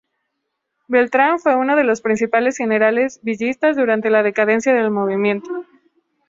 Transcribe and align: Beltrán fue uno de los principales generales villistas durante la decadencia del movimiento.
Beltrán 0.87 1.37
fue 1.39 1.55
uno 1.55 1.75
de 1.75 1.83
los 1.83 2.01
principales 2.01 2.57
generales 2.57 3.19
villistas 3.21 3.75
durante 3.77 4.09
la 4.09 4.23
decadencia 4.23 4.73
del 4.73 4.89
movimiento. 4.89 5.65